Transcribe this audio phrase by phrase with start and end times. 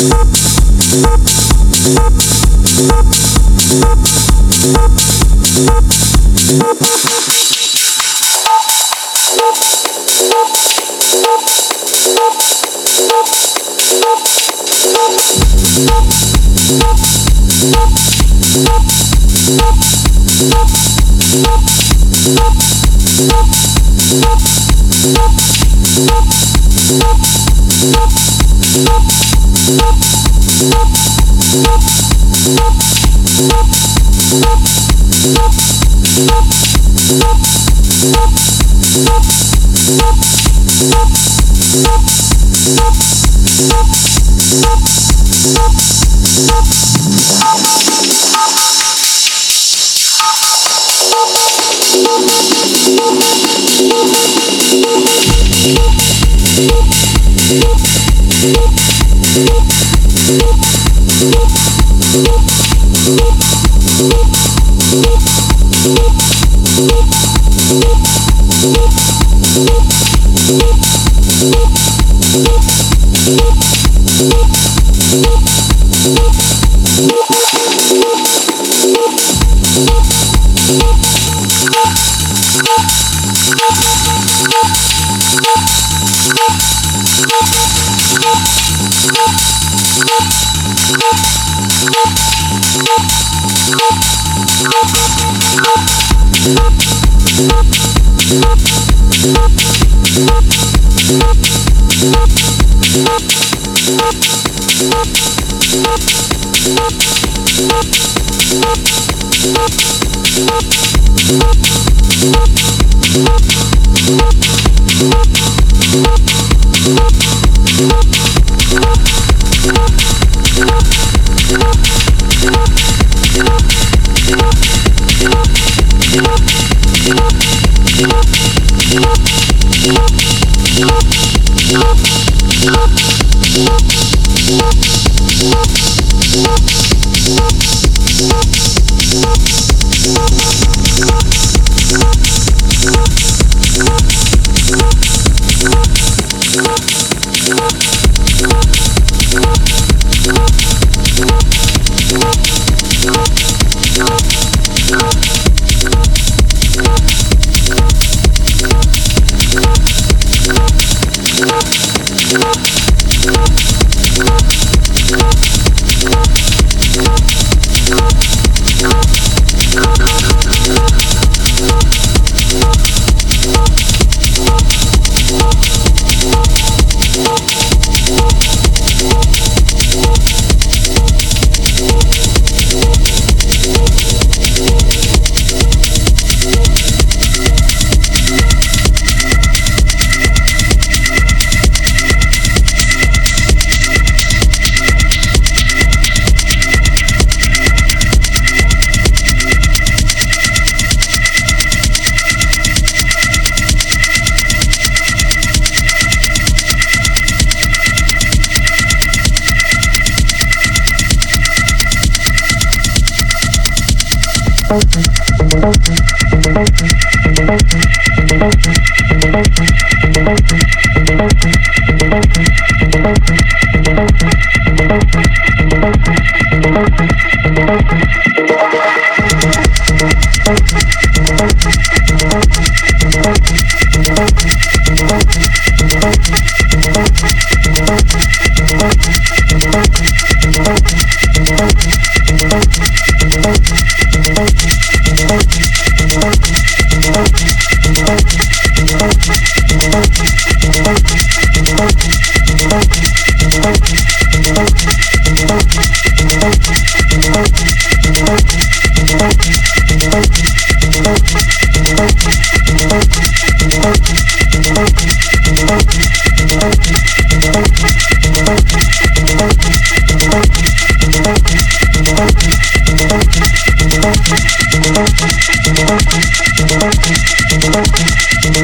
[0.00, 0.40] Thank
[29.78, 30.10] Thank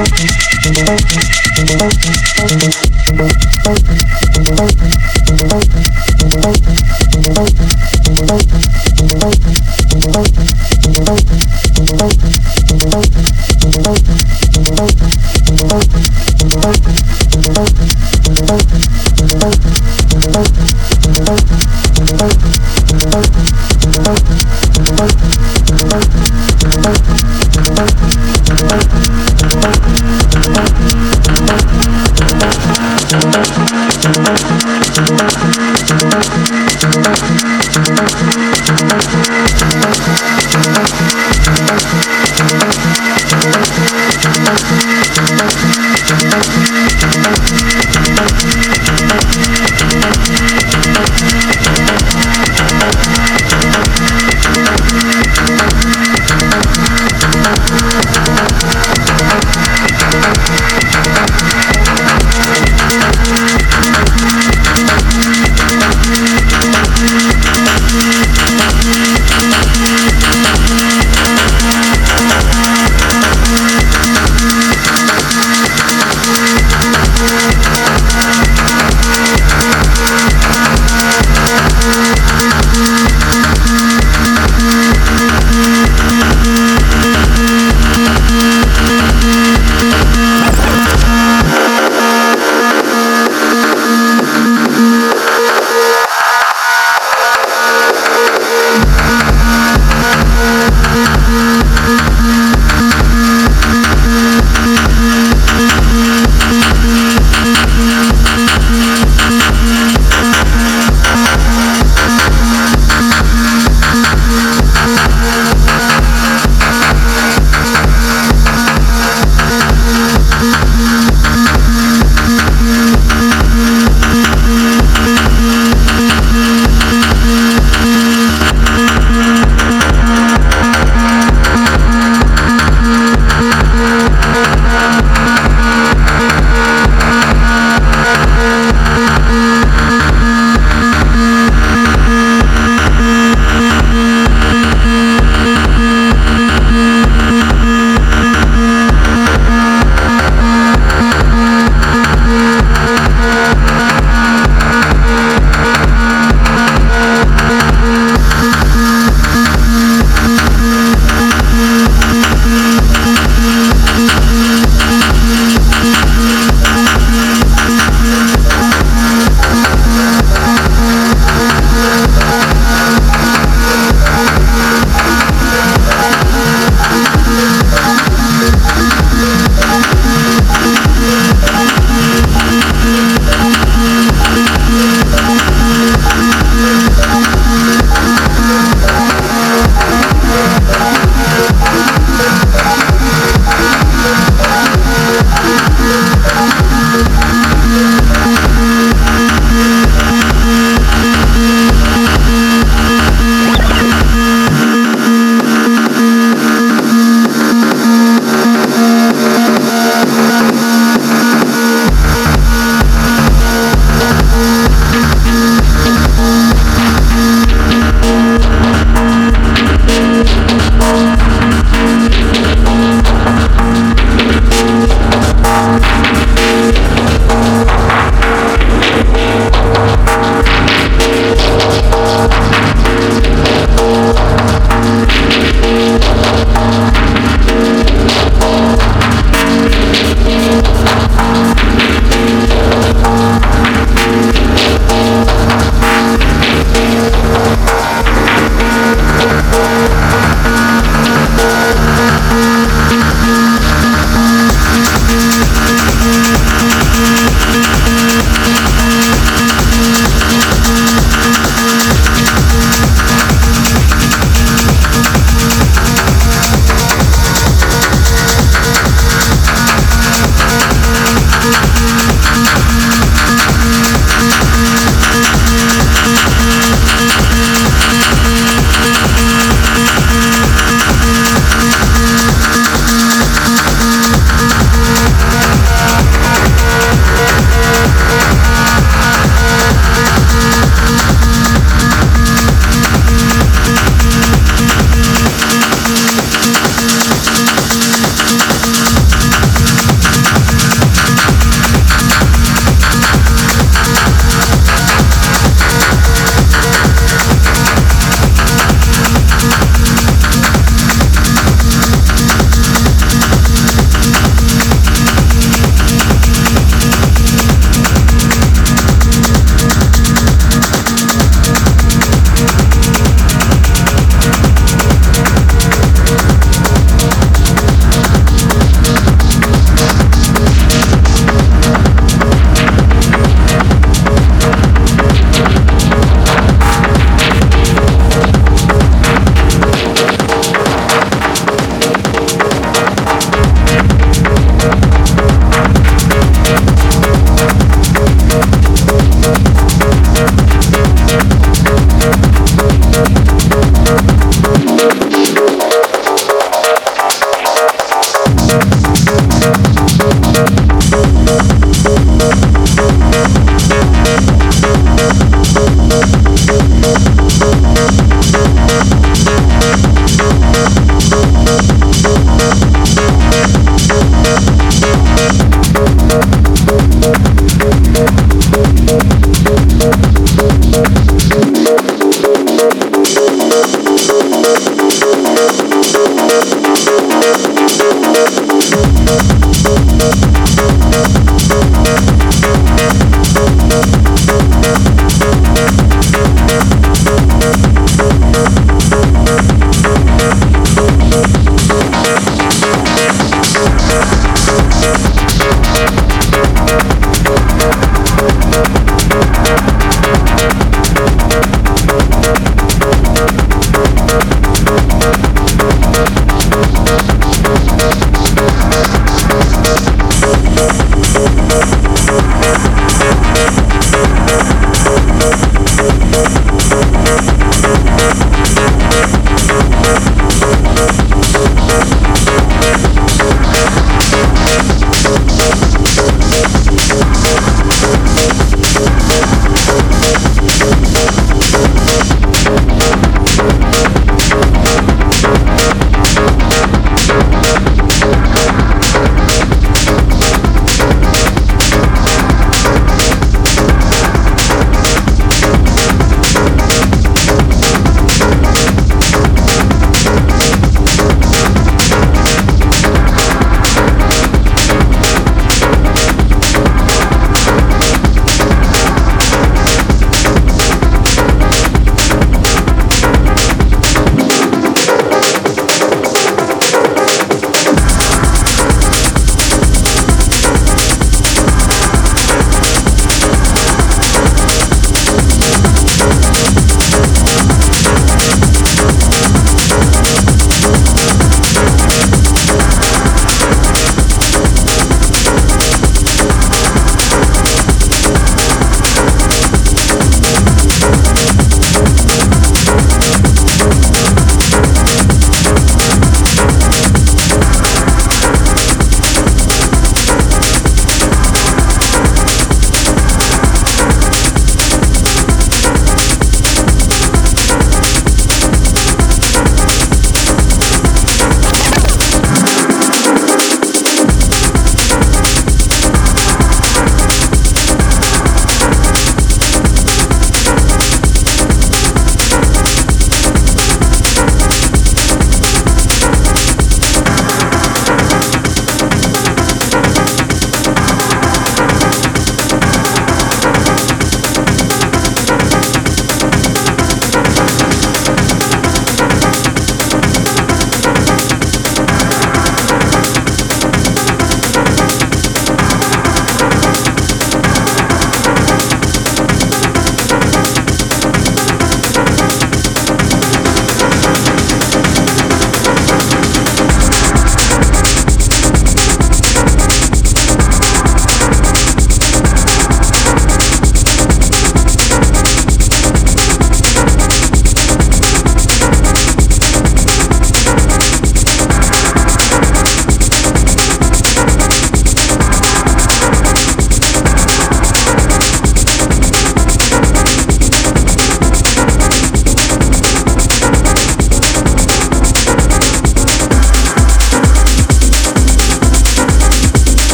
[0.00, 0.22] Thank
[2.84, 2.87] you.